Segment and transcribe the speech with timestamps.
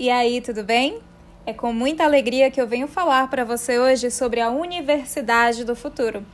[0.00, 1.00] E aí, tudo bem?
[1.44, 5.74] É com muita alegria que eu venho falar para você hoje sobre a Universidade do
[5.74, 6.24] Futuro.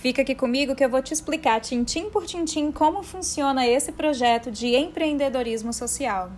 [0.00, 4.50] Fica aqui comigo que eu vou te explicar, tintim por tintim, como funciona esse projeto
[4.50, 6.32] de empreendedorismo social.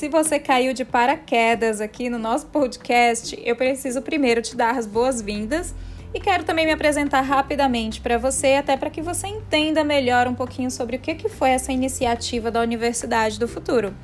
[0.00, 4.86] Se você caiu de paraquedas aqui no nosso podcast, eu preciso primeiro te dar as
[4.86, 5.74] boas-vindas
[6.14, 10.34] e quero também me apresentar rapidamente para você, até para que você entenda melhor um
[10.34, 13.94] pouquinho sobre o que foi essa iniciativa da Universidade do Futuro.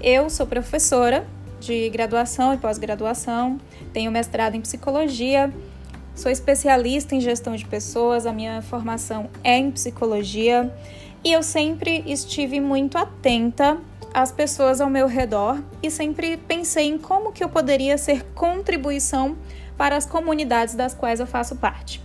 [0.00, 1.26] Eu sou professora
[1.58, 3.58] de graduação e pós-graduação,
[3.92, 5.52] tenho mestrado em psicologia,
[6.14, 10.72] sou especialista em gestão de pessoas, a minha formação é em psicologia
[11.24, 13.76] e eu sempre estive muito atenta
[14.16, 19.36] as pessoas ao meu redor e sempre pensei em como que eu poderia ser contribuição
[19.76, 22.02] para as comunidades das quais eu faço parte.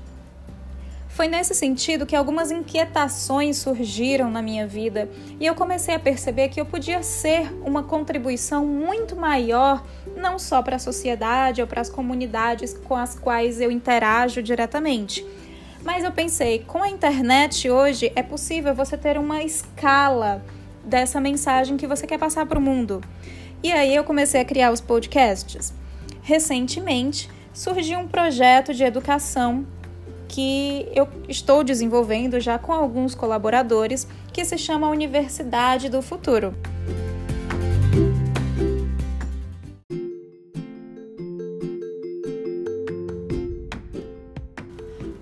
[1.08, 5.10] Foi nesse sentido que algumas inquietações surgiram na minha vida
[5.40, 9.82] e eu comecei a perceber que eu podia ser uma contribuição muito maior,
[10.18, 15.26] não só para a sociedade ou para as comunidades com as quais eu interajo diretamente.
[15.82, 20.44] Mas eu pensei, com a internet hoje é possível você ter uma escala
[20.84, 23.02] dessa mensagem que você quer passar para o mundo.
[23.64, 25.74] E aí eu comecei a criar os podcasts.
[26.22, 29.66] Recentemente surgiu um projeto de educação
[30.28, 36.56] que eu estou desenvolvendo já com alguns colaboradores, que se chama Universidade do Futuro.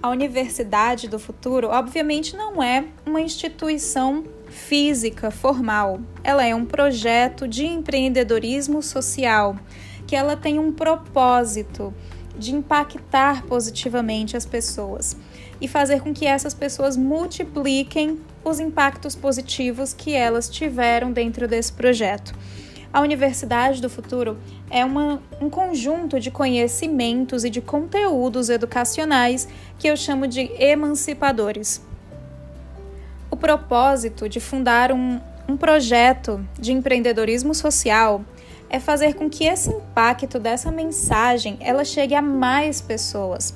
[0.02, 6.02] A Universidade do Futuro, obviamente, não é uma instituição física formal.
[6.24, 9.56] Ela é um projeto de empreendedorismo social,
[10.06, 11.94] que ela tem um propósito
[12.38, 15.16] de impactar positivamente as pessoas
[15.62, 21.74] e fazer com que essas pessoas multipliquem os impactos positivos que elas tiveram dentro desse
[21.74, 22.34] projeto.
[22.92, 24.38] A Universidade do Futuro
[24.70, 29.48] é uma, um conjunto de conhecimentos e de conteúdos educacionais
[29.78, 31.88] que eu chamo de emancipadores
[33.40, 38.24] propósito de fundar um, um projeto de empreendedorismo social
[38.70, 43.54] é fazer com que esse impacto dessa mensagem ela chegue a mais pessoas.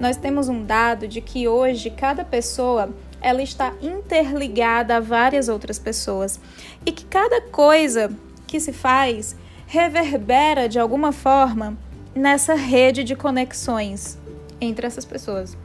[0.00, 5.78] Nós temos um dado de que hoje cada pessoa ela está interligada a várias outras
[5.78, 6.40] pessoas
[6.84, 8.10] e que cada coisa
[8.46, 9.36] que se faz
[9.66, 11.76] reverbera de alguma forma
[12.14, 14.18] nessa rede de conexões
[14.60, 15.56] entre essas pessoas.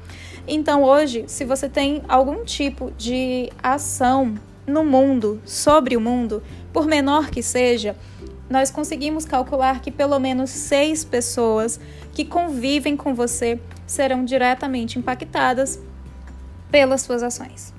[0.48, 4.36] Então, hoje, se você tem algum tipo de ação
[4.66, 6.42] no mundo, sobre o mundo,
[6.74, 7.96] por menor que seja,
[8.50, 11.80] nós conseguimos calcular que pelo menos seis pessoas
[12.14, 15.80] que convivem com você serão diretamente impactadas
[16.70, 17.74] pelas suas ações.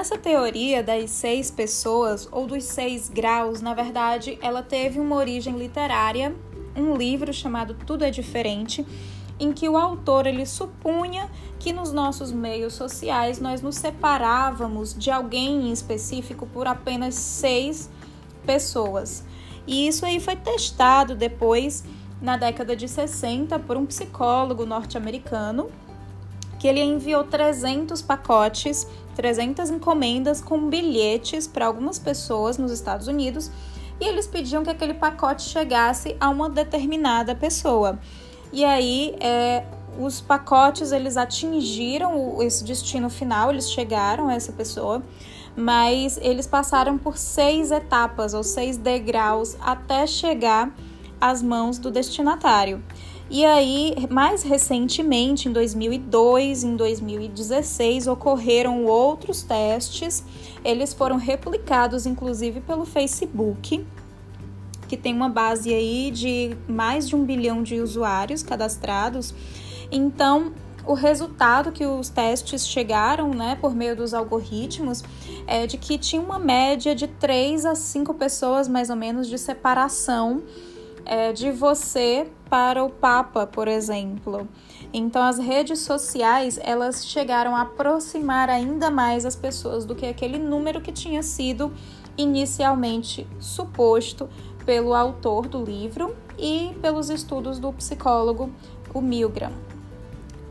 [0.00, 5.58] Essa teoria das seis pessoas ou dos seis graus, na verdade, ela teve uma origem
[5.58, 6.34] literária,
[6.74, 8.86] um livro chamado Tudo é Diferente,
[9.38, 11.28] em que o autor ele supunha
[11.58, 17.90] que nos nossos meios sociais nós nos separávamos de alguém em específico por apenas seis
[18.46, 19.22] pessoas.
[19.66, 21.84] E isso aí foi testado depois
[22.22, 25.70] na década de 60 por um psicólogo norte-americano
[26.60, 33.50] que ele enviou 300 pacotes, 300 encomendas com bilhetes para algumas pessoas nos Estados Unidos
[34.00, 37.98] e eles pediam que aquele pacote chegasse a uma determinada pessoa.
[38.52, 39.64] E aí, é,
[39.98, 45.02] os pacotes eles atingiram esse destino final, eles chegaram a essa pessoa,
[45.56, 50.74] mas eles passaram por seis etapas ou seis degraus até chegar
[51.20, 52.82] às mãos do destinatário.
[53.32, 60.24] E aí, mais recentemente, em 2002, em 2016, ocorreram outros testes.
[60.64, 63.86] Eles foram replicados, inclusive, pelo Facebook,
[64.88, 69.32] que tem uma base aí de mais de um bilhão de usuários cadastrados.
[69.92, 70.52] Então,
[70.84, 75.04] o resultado que os testes chegaram, né, por meio dos algoritmos,
[75.46, 79.38] é de que tinha uma média de 3 a 5 pessoas, mais ou menos, de
[79.38, 80.42] separação
[81.04, 84.48] é, de você para o Papa, por exemplo.
[84.92, 90.38] Então, as redes sociais elas chegaram a aproximar ainda mais as pessoas do que aquele
[90.38, 91.72] número que tinha sido
[92.16, 94.28] inicialmente suposto
[94.64, 98.50] pelo autor do livro e pelos estudos do psicólogo
[98.92, 99.52] o Milgram.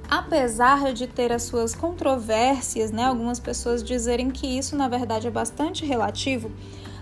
[0.09, 5.31] apesar de ter as suas controvérsias, né, algumas pessoas dizerem que isso na verdade é
[5.31, 6.51] bastante relativo,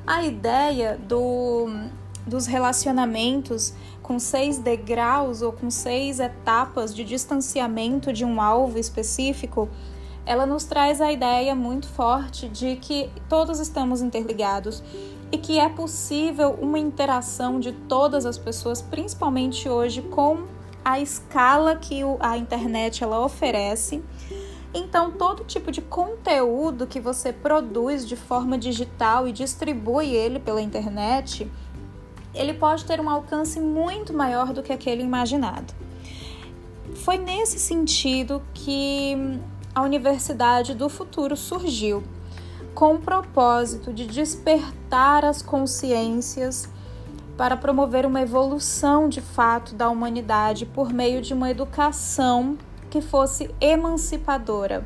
[0.05, 1.67] a ideia do,
[2.27, 9.69] dos relacionamentos com seis degraus ou com seis etapas de distanciamento de um alvo específico,
[10.25, 14.83] ela nos traz a ideia muito forte de que todos estamos interligados
[15.31, 20.43] e que é possível uma interação de todas as pessoas, principalmente hoje com
[20.83, 24.03] a escala que a internet ela oferece.
[24.73, 30.61] Então, todo tipo de conteúdo que você produz de forma digital e distribui ele pela
[30.61, 31.49] internet,
[32.37, 35.73] ele pode ter um alcance muito maior do que aquele imaginado.
[36.95, 39.15] Foi nesse sentido que
[39.73, 42.03] a Universidade do Futuro surgiu,
[42.73, 46.69] com o propósito de despertar as consciências
[47.37, 52.57] para promover uma evolução de fato da humanidade por meio de uma educação
[52.89, 54.85] que fosse emancipadora.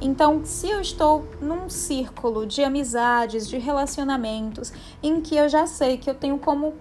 [0.00, 4.72] Então, se eu estou num círculo de amizades, de relacionamentos,
[5.02, 6.74] em que eu já sei que eu tenho como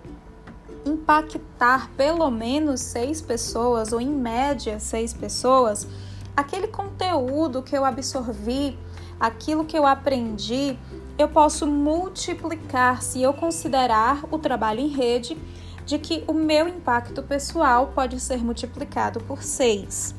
[0.86, 5.88] impactar pelo menos seis pessoas, ou em média seis pessoas,
[6.36, 8.78] aquele conteúdo que eu absorvi,
[9.20, 10.78] aquilo que eu aprendi,
[11.18, 15.38] eu posso multiplicar se eu considerar o trabalho em rede
[15.86, 20.14] de que o meu impacto pessoal pode ser multiplicado por seis.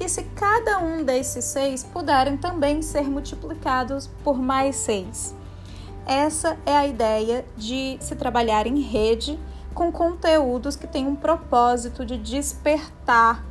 [0.00, 5.34] E se cada um desses seis puderem também ser multiplicados por mais seis.
[6.06, 9.38] Essa é a ideia de se trabalhar em rede
[9.74, 13.44] com conteúdos que têm um propósito de despertar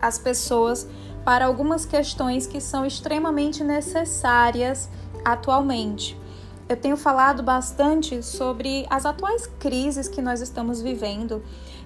[0.00, 0.86] as pessoas
[1.24, 4.88] para algumas questões que são extremamente necessárias
[5.24, 6.20] atualmente.
[6.68, 11.42] Eu tenho falado bastante sobre as atuais crises que nós estamos vivendo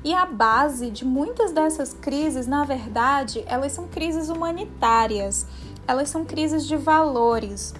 [0.06, 5.44] e a base de muitas dessas crises, na verdade, elas são crises humanitárias,
[5.84, 7.74] elas são crises de valores.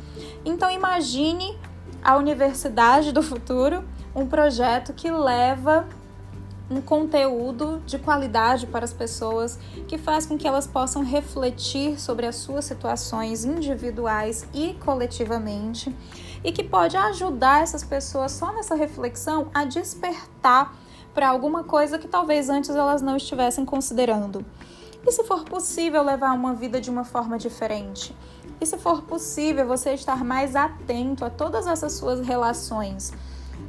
[0.44, 1.56] Então imagine
[2.02, 5.87] a Universidade do Futuro, um projeto que leva
[6.69, 9.56] um conteúdo de qualidade para as pessoas
[9.87, 15.94] que faz com que elas possam refletir sobre as suas situações individuais e coletivamente
[16.43, 20.75] e que pode ajudar essas pessoas só nessa reflexão a despertar
[21.17, 24.45] para alguma coisa que talvez antes elas não estivessem considerando.
[25.07, 28.15] E se for possível levar uma vida de uma forma diferente?
[28.61, 33.15] E se for possível você estar mais atento a todas essas suas relações?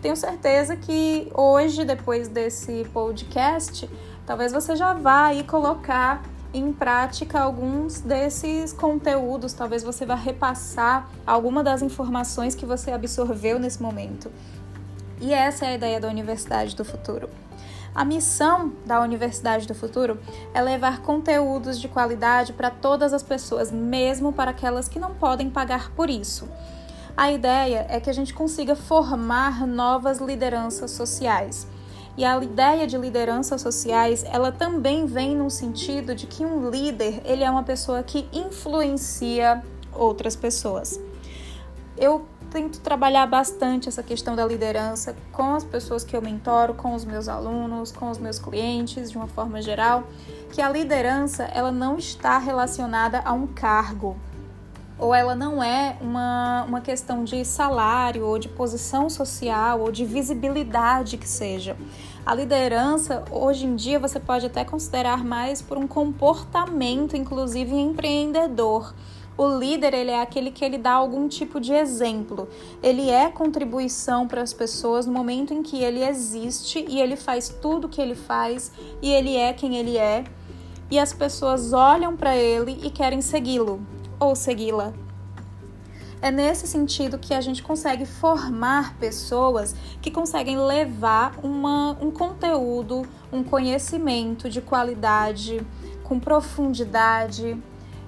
[0.01, 3.89] Tenho certeza que hoje, depois desse podcast,
[4.25, 6.21] talvez você já vá aí colocar
[6.53, 13.57] em prática alguns desses conteúdos, talvez você vá repassar alguma das informações que você absorveu
[13.57, 14.29] nesse momento.
[15.19, 17.29] E essa é a ideia da Universidade do Futuro.
[17.93, 20.19] A missão da Universidade do Futuro
[20.53, 25.49] é levar conteúdos de qualidade para todas as pessoas, mesmo para aquelas que não podem
[25.49, 26.47] pagar por isso.
[27.15, 31.67] A ideia é que a gente consiga formar novas lideranças sociais.
[32.15, 37.21] E a ideia de lideranças sociais, ela também vem no sentido de que um líder,
[37.25, 40.99] ele é uma pessoa que influencia outras pessoas.
[41.97, 46.95] Eu tento trabalhar bastante essa questão da liderança com as pessoas que eu mentoro, com
[46.95, 50.05] os meus alunos, com os meus clientes, de uma forma geral,
[50.51, 54.17] que a liderança, ela não está relacionada a um cargo,
[54.97, 60.03] ou ela não é uma, uma questão de salário, ou de posição social, ou de
[60.03, 61.77] visibilidade que seja.
[62.25, 68.95] A liderança, hoje em dia, você pode até considerar mais por um comportamento, inclusive empreendedor.
[69.37, 72.49] O líder, ele é aquele que ele dá algum tipo de exemplo.
[72.81, 77.47] Ele é contribuição para as pessoas no momento em que ele existe e ele faz
[77.47, 80.23] tudo o que ele faz e ele é quem ele é.
[80.89, 83.79] E as pessoas olham para ele e querem segui-lo
[84.19, 84.93] ou segui-la.
[86.19, 93.03] É nesse sentido que a gente consegue formar pessoas que conseguem levar uma, um conteúdo,
[93.31, 95.61] um conhecimento de qualidade,
[96.03, 97.55] com profundidade,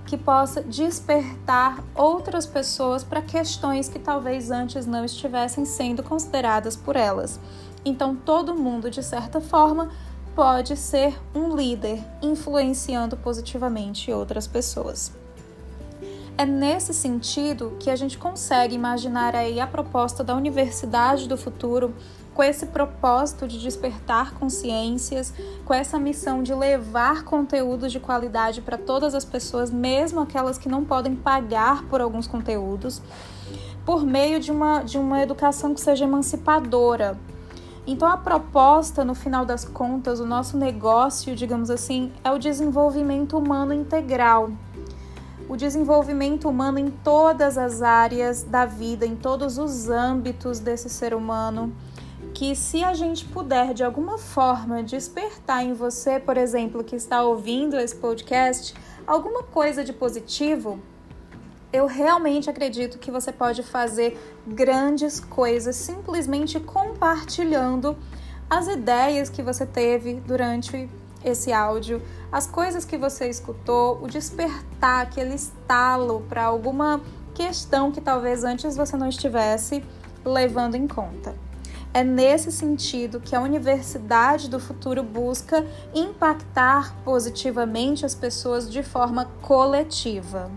[0.09, 6.95] que possa despertar outras pessoas para questões que talvez antes não estivessem sendo consideradas por
[6.95, 7.39] elas.
[7.85, 9.91] Então, todo mundo, de certa forma,
[10.35, 15.11] pode ser um líder, influenciando positivamente outras pessoas.
[16.35, 21.93] É nesse sentido que a gente consegue imaginar aí a proposta da Universidade do Futuro
[22.39, 25.33] com esse propósito de despertar consciências,
[25.65, 30.69] com essa missão de levar conteúdos de qualidade para todas as pessoas, mesmo aquelas que
[30.69, 33.01] não podem pagar por alguns conteúdos,
[33.85, 37.19] por meio de uma, de uma educação que seja emancipadora.
[37.85, 43.37] Então, a proposta, no final das contas, o nosso negócio, digamos assim, é o desenvolvimento
[43.37, 44.49] humano integral.
[45.49, 51.13] O desenvolvimento humano em todas as áreas da vida, em todos os âmbitos desse ser
[51.13, 51.75] humano.
[52.33, 57.21] Que, se a gente puder de alguma forma despertar em você, por exemplo, que está
[57.23, 58.73] ouvindo esse podcast,
[59.05, 60.79] alguma coisa de positivo,
[61.71, 67.95] eu realmente acredito que você pode fazer grandes coisas simplesmente compartilhando
[68.49, 70.89] as ideias que você teve durante
[71.23, 77.01] esse áudio, as coisas que você escutou, o despertar, aquele estalo para alguma
[77.35, 79.83] questão que talvez antes você não estivesse
[80.25, 81.35] levando em conta.
[81.91, 89.25] É nesse sentido que a Universidade do Futuro busca impactar positivamente as pessoas de forma
[89.41, 90.51] coletiva.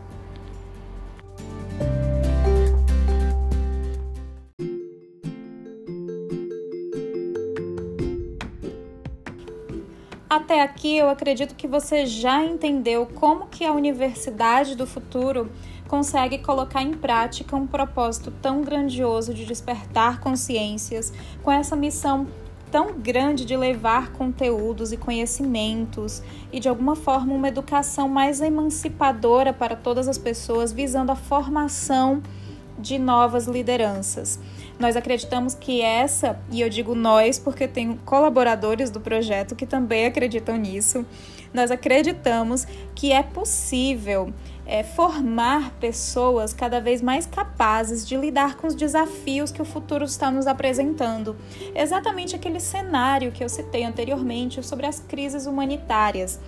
[10.29, 15.51] Até aqui eu acredito que você já entendeu como que a Universidade do Futuro
[15.93, 22.27] consegue colocar em prática um propósito tão grandioso de despertar consciências, com essa missão
[22.71, 29.53] tão grande de levar conteúdos e conhecimentos e de alguma forma uma educação mais emancipadora
[29.53, 32.23] para todas as pessoas, visando a formação
[32.79, 34.41] de novas lideranças.
[34.79, 40.07] Nós acreditamos que essa, e eu digo nós porque tenho colaboradores do projeto que também
[40.07, 41.05] acreditam nisso,
[41.53, 44.33] nós acreditamos que é possível
[44.67, 50.05] é, formar pessoas cada vez mais capazes de lidar com os desafios que o futuro
[50.05, 51.37] está nos apresentando.
[51.75, 56.39] Exatamente aquele cenário que eu citei anteriormente sobre as crises humanitárias.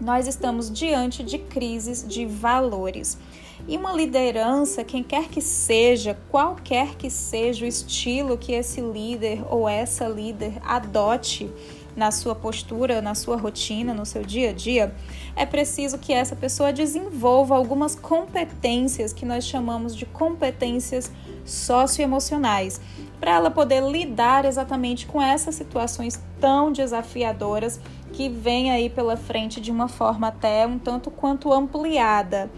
[0.00, 3.18] Nós estamos diante de crises de valores.
[3.66, 9.42] E uma liderança, quem quer que seja, qualquer que seja o estilo que esse líder
[9.50, 11.50] ou essa líder adote
[11.96, 14.94] na sua postura, na sua rotina, no seu dia a dia,
[15.34, 21.10] é preciso que essa pessoa desenvolva algumas competências que nós chamamos de competências
[21.44, 22.80] socioemocionais,
[23.18, 27.80] para ela poder lidar exatamente com essas situações tão desafiadoras
[28.12, 32.50] que vêm aí pela frente de uma forma até um tanto quanto ampliada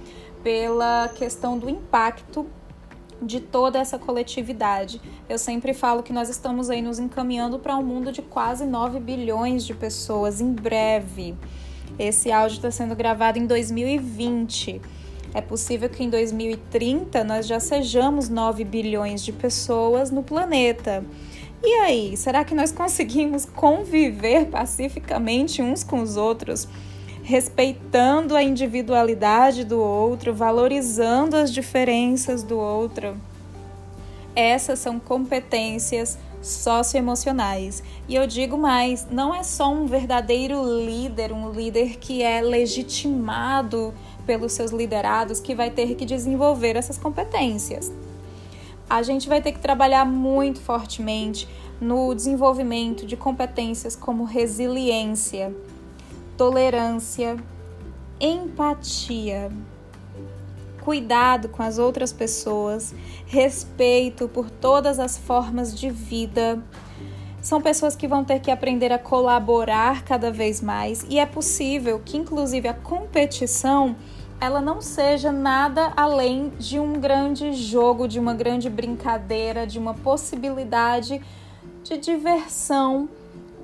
[0.42, 2.47] pela questão do impacto
[3.21, 5.01] de toda essa coletividade.
[5.29, 9.01] Eu sempre falo que nós estamos aí nos encaminhando para um mundo de quase 9
[9.01, 11.35] bilhões de pessoas em breve.
[11.99, 14.81] Esse áudio está sendo gravado em 2020.
[15.35, 21.05] É possível que em 2030 nós já sejamos 9 bilhões de pessoas no planeta.
[21.63, 26.69] E aí, será que nós conseguimos conviver pacificamente uns com os outros?
[27.28, 33.18] Respeitando a individualidade do outro, valorizando as diferenças do outro.
[34.35, 37.82] Essas são competências socioemocionais.
[38.08, 43.92] E eu digo mais, não é só um verdadeiro líder, um líder que é legitimado
[44.25, 47.92] pelos seus liderados que vai ter que desenvolver essas competências.
[48.88, 51.47] A gente vai ter que trabalhar muito fortemente
[51.78, 55.54] no desenvolvimento de competências como resiliência,
[56.38, 57.37] tolerância,
[58.21, 59.50] empatia,
[60.80, 62.95] cuidado com as outras pessoas,
[63.26, 66.62] respeito por todas as formas de vida.
[67.42, 72.00] São pessoas que vão ter que aprender a colaborar cada vez mais e é possível
[72.04, 73.97] que inclusive a competição
[74.40, 79.92] ela não seja nada além de um grande jogo, de uma grande brincadeira, de uma
[79.92, 81.21] possibilidade
[81.83, 83.09] de diversão,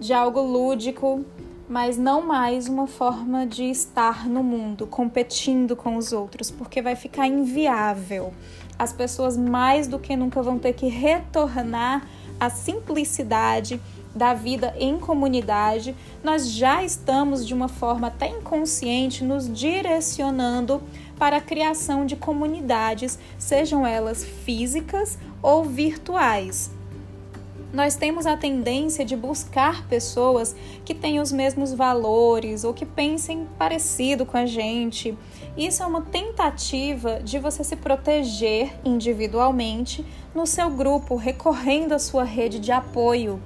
[0.00, 1.24] de algo lúdico,
[1.68, 6.94] mas não mais uma forma de estar no mundo competindo com os outros, porque vai
[6.94, 8.32] ficar inviável.
[8.78, 12.06] As pessoas mais do que nunca vão ter que retornar
[12.38, 13.80] à simplicidade
[14.14, 15.94] da vida em comunidade.
[16.22, 20.82] Nós já estamos de uma forma até inconsciente nos direcionando
[21.18, 26.70] para a criação de comunidades, sejam elas físicas ou virtuais
[27.74, 30.54] nós temos a tendência de buscar pessoas
[30.84, 35.18] que têm os mesmos valores ou que pensem parecido com a gente.
[35.56, 42.22] Isso é uma tentativa de você se proteger individualmente no seu grupo, recorrendo à sua
[42.22, 43.42] rede de apoio.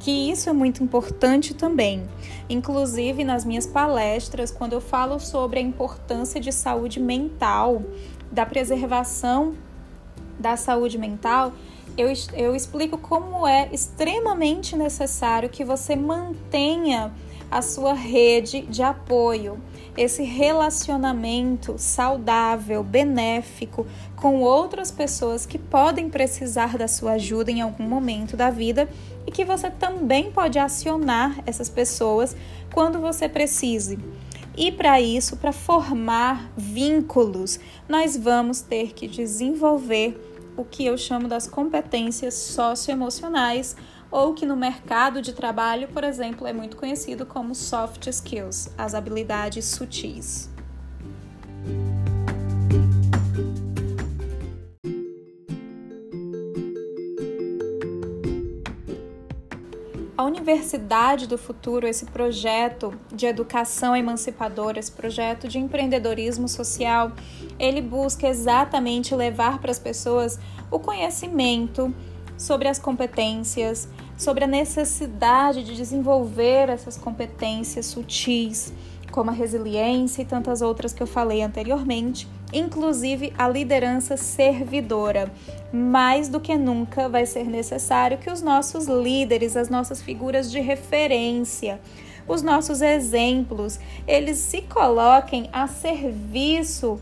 [0.00, 2.08] Que isso é muito importante também.
[2.48, 7.82] Inclusive nas minhas palestras, quando eu falo sobre a importância de saúde mental,
[8.32, 9.54] da preservação
[10.38, 11.52] da saúde mental,
[11.96, 17.12] eu, eu explico como é extremamente necessário que você mantenha
[17.50, 19.58] a sua rede de apoio.
[19.96, 27.84] esse relacionamento saudável, benéfico com outras pessoas que podem precisar da sua ajuda em algum
[27.84, 28.86] momento da vida
[29.26, 32.36] e que você também pode acionar essas pessoas
[32.74, 33.98] quando você precise.
[34.54, 41.28] E para isso, para formar vínculos, nós vamos ter que desenvolver o que eu chamo
[41.28, 43.76] das competências socioemocionais
[44.10, 48.94] ou que no mercado de trabalho, por exemplo, é muito conhecido como soft skills, as
[48.94, 50.48] habilidades sutis.
[60.18, 67.12] A Universidade do Futuro, esse projeto de educação emancipadora, esse projeto de empreendedorismo social,
[67.58, 70.38] ele busca exatamente levar para as pessoas
[70.70, 71.94] o conhecimento
[72.38, 78.72] sobre as competências, sobre a necessidade de desenvolver essas competências sutis,
[79.10, 85.32] como a resiliência e tantas outras que eu falei anteriormente, inclusive a liderança servidora.
[85.72, 90.60] Mais do que nunca vai ser necessário que os nossos líderes, as nossas figuras de
[90.60, 91.80] referência,
[92.26, 97.00] os nossos exemplos, eles se coloquem a serviço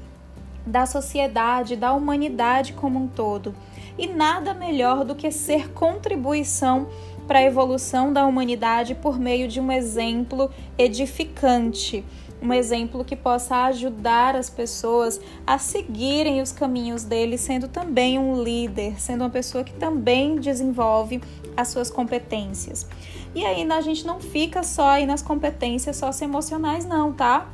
[0.67, 3.55] da sociedade, da humanidade como um todo
[3.99, 6.89] e nada melhor do que ser contribuição
[7.27, 12.05] para a evolução da humanidade por meio de um exemplo edificante,
[12.41, 18.43] um exemplo que possa ajudar as pessoas a seguirem os caminhos dele, sendo também um
[18.43, 21.23] líder, sendo uma pessoa que também desenvolve
[21.57, 22.87] as suas competências.
[23.35, 27.49] E aí a gente não fica só aí nas competências socioemocionais não, tá?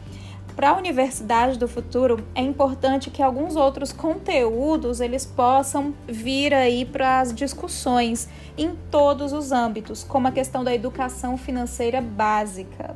[0.61, 6.85] Para a Universidade do Futuro, é importante que alguns outros conteúdos eles possam vir aí
[6.85, 12.95] para as discussões em todos os âmbitos, como a questão da educação financeira básica.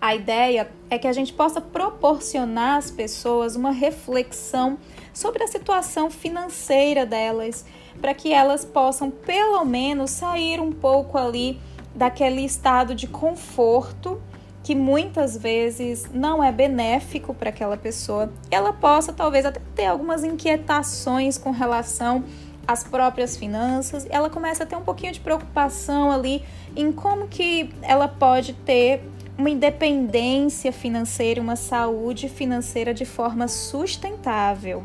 [0.00, 4.78] A ideia é que a gente possa proporcionar às pessoas uma reflexão
[5.12, 7.66] sobre a situação financeira delas,
[8.00, 11.60] para que elas possam pelo menos sair um pouco ali
[11.96, 14.22] daquele estado de conforto
[14.68, 20.22] que muitas vezes não é benéfico para aquela pessoa, ela possa talvez até ter algumas
[20.22, 22.22] inquietações com relação
[22.66, 26.44] às próprias finanças, ela começa a ter um pouquinho de preocupação ali
[26.76, 29.00] em como que ela pode ter
[29.38, 34.84] uma independência financeira, uma saúde financeira de forma sustentável.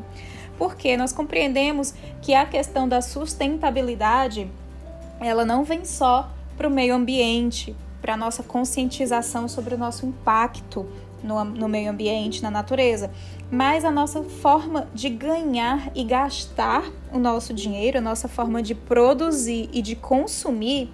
[0.57, 4.49] Porque nós compreendemos que a questão da sustentabilidade,
[5.19, 10.05] ela não vem só para o meio ambiente, para a nossa conscientização sobre o nosso
[10.05, 10.85] impacto
[11.23, 13.09] no, no meio ambiente, na natureza,
[13.49, 18.75] mas a nossa forma de ganhar e gastar o nosso dinheiro, a nossa forma de
[18.75, 20.91] produzir e de consumir,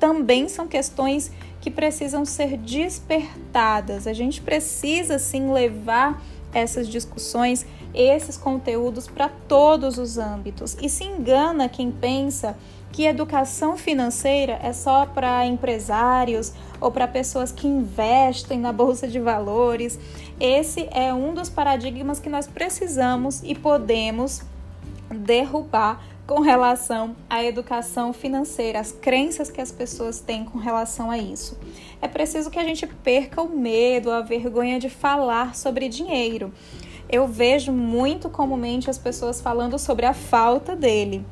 [0.00, 4.06] também são questões que precisam ser despertadas.
[4.06, 6.22] A gente precisa sim levar
[6.54, 10.74] essas discussões, esses conteúdos para todos os âmbitos.
[10.80, 12.56] E se engana quem pensa
[12.92, 19.20] que educação financeira é só para empresários ou para pessoas que investem na bolsa de
[19.20, 19.98] valores.
[20.40, 24.42] Esse é um dos paradigmas que nós precisamos e podemos
[25.10, 31.16] derrubar com relação à educação financeira, as crenças que as pessoas têm com relação a
[31.16, 31.56] isso.
[32.02, 36.52] É preciso que a gente perca o medo, a vergonha de falar sobre dinheiro.
[37.08, 41.24] Eu vejo muito comumente as pessoas falando sobre a falta dele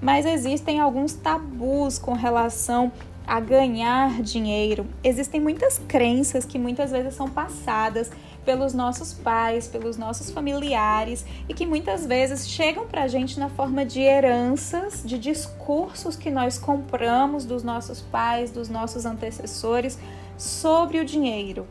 [0.00, 2.92] mas existem alguns tabus com relação
[3.26, 4.86] a ganhar dinheiro.
[5.02, 8.10] Existem muitas crenças que muitas vezes são passadas
[8.44, 13.48] pelos nossos pais, pelos nossos familiares e que muitas vezes chegam para a gente na
[13.48, 19.98] forma de heranças, de discursos que nós compramos dos nossos pais, dos nossos antecessores
[20.38, 21.66] sobre o dinheiro,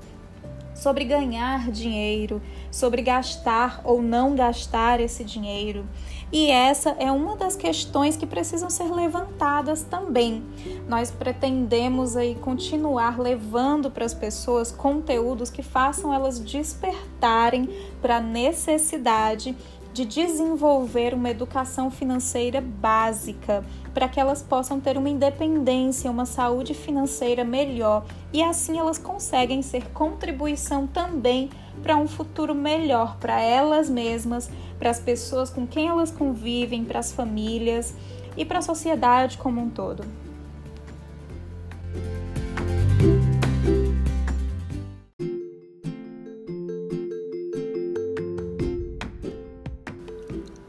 [0.75, 5.85] sobre ganhar dinheiro, sobre gastar ou não gastar esse dinheiro.
[6.31, 10.43] E essa é uma das questões que precisam ser levantadas também.
[10.87, 17.69] Nós pretendemos aí continuar levando para as pessoas conteúdos que façam elas despertarem
[18.01, 19.55] para a necessidade
[19.95, 26.73] de desenvolver uma educação financeira básica, para que elas possam ter uma independência, uma saúde
[26.73, 28.03] financeira melhor
[28.33, 31.49] e assim elas conseguem ser contribuição também
[31.81, 36.99] para um futuro melhor para elas mesmas, para as pessoas com quem elas convivem, para
[36.99, 37.95] as famílias
[38.35, 40.03] e para a sociedade como um todo.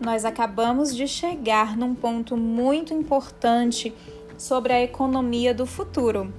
[0.07, 3.92] Nós acabamos de chegar num ponto muito importante
[4.38, 6.33] sobre a economia do futuro.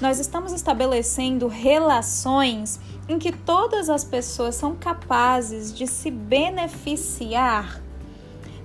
[0.00, 7.80] nós estamos estabelecendo relações em que todas as pessoas são capazes de se beneficiar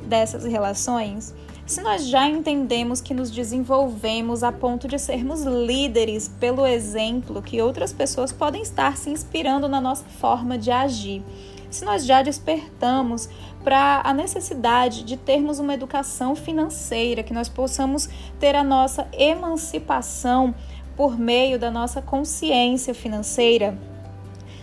[0.01, 1.35] dessas relações?
[1.67, 7.61] Se nós já entendemos que nos desenvolvemos a ponto de sermos líderes pelo exemplo que
[7.61, 11.23] outras pessoas podem estar se inspirando na nossa forma de agir,
[11.69, 13.29] se nós já despertamos
[13.63, 20.53] para a necessidade de termos uma educação financeira, que nós possamos ter a nossa emancipação
[20.95, 23.77] por meio da nossa consciência financeira,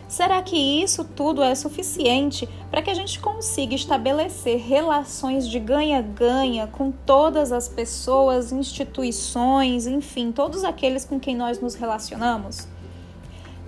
[0.09, 6.69] Será que isso tudo é suficiente para que a gente consiga estabelecer relações de ganha-ganha
[6.69, 12.69] com todas as pessoas, instituições, enfim, todos aqueles com quem nós nos relacionamos?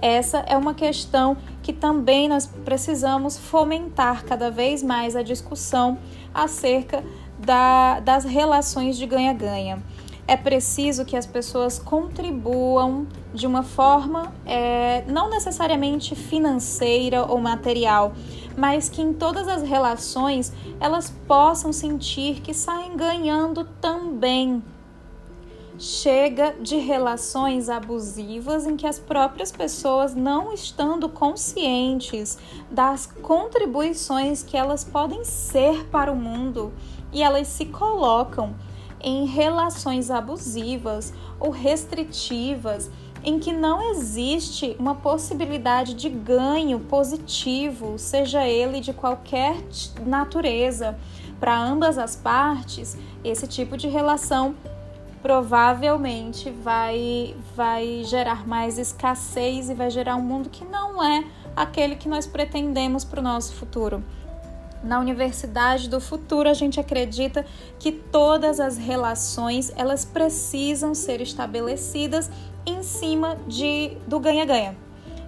[0.00, 5.98] Essa é uma questão que também nós precisamos fomentar cada vez mais a discussão
[6.32, 7.02] acerca
[7.38, 9.82] da, das relações de ganha-ganha
[10.28, 18.12] é preciso que as pessoas contribuam de uma forma é, não necessariamente financeira ou material,
[18.54, 24.62] mas que em todas as relações elas possam sentir que saem ganhando também.
[25.80, 32.36] Chega de relações abusivas em que as próprias pessoas, não estando conscientes
[32.68, 36.72] das contribuições que elas podem ser para o mundo,
[37.12, 38.56] e elas se colocam
[39.00, 42.90] em relações abusivas ou restritivas
[43.22, 49.62] em que não existe uma possibilidade de ganho positivo, seja ele de qualquer
[50.04, 50.98] natureza,
[51.38, 54.56] para ambas as partes, esse tipo de relação
[55.22, 61.24] provavelmente vai vai gerar mais escassez e vai gerar um mundo que não é
[61.56, 64.02] aquele que nós pretendemos para o nosso futuro.
[64.82, 67.44] Na Universidade do Futuro, a gente acredita
[67.80, 72.30] que todas as relações elas precisam ser estabelecidas
[72.64, 74.76] em cima de, do ganha-ganha,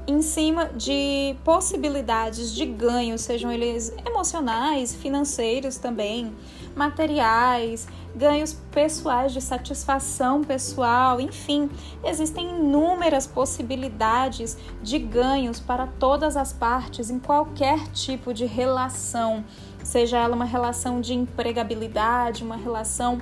[0.06, 6.32] em cima de possibilidades de ganho, sejam eles emocionais, financeiros também,
[6.76, 11.70] materiais, ganhos pessoais de satisfação pessoal, enfim,
[12.04, 19.44] existem inúmeras possibilidades de ganhos para todas as partes em qualquer tipo de relação,
[19.82, 23.20] seja ela uma relação de empregabilidade, uma relação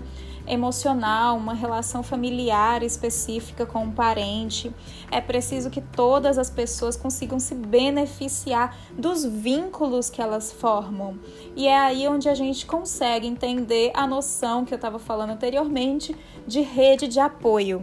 [0.49, 4.73] emocional, uma relação familiar específica com um parente.
[5.11, 11.19] É preciso que todas as pessoas consigam se beneficiar dos vínculos que elas formam.
[11.55, 16.17] E é aí onde a gente consegue entender a noção que eu estava falando anteriormente
[16.47, 17.83] de rede de apoio.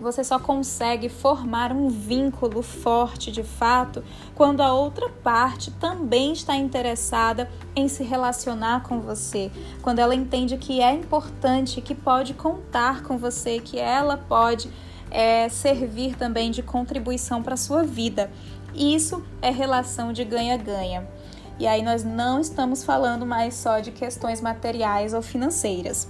[0.00, 4.04] Você só consegue formar um vínculo forte de fato
[4.34, 10.58] quando a outra parte também está interessada em se relacionar com você, quando ela entende
[10.58, 14.70] que é importante, que pode contar com você, que ela pode
[15.10, 18.30] é, servir também de contribuição para a sua vida.
[18.74, 21.08] Isso é relação de ganha-ganha.
[21.58, 26.06] E aí nós não estamos falando mais só de questões materiais ou financeiras.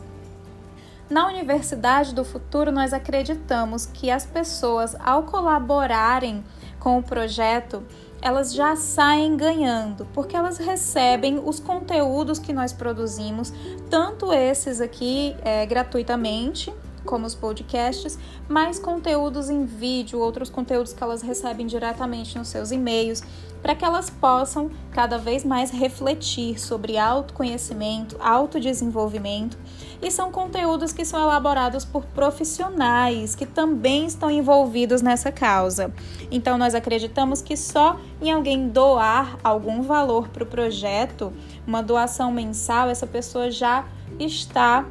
[1.09, 6.42] Na Universidade do Futuro, nós acreditamos que as pessoas, ao colaborarem
[6.81, 7.85] com o projeto,
[8.21, 13.53] elas já saem ganhando, porque elas recebem os conteúdos que nós produzimos,
[13.88, 16.75] tanto esses aqui é, gratuitamente,
[17.07, 22.71] como os podcasts, mais conteúdos em vídeo, outros conteúdos que elas recebem diretamente nos seus
[22.71, 23.23] e-mails,
[23.62, 29.57] para que elas possam cada vez mais refletir sobre autoconhecimento, autodesenvolvimento.
[30.01, 35.92] E são conteúdos que são elaborados por profissionais que também estão envolvidos nessa causa.
[36.31, 41.33] Então, nós acreditamos que só em alguém doar algum valor para o projeto,
[41.66, 43.85] uma doação mensal, essa pessoa já
[44.19, 44.85] está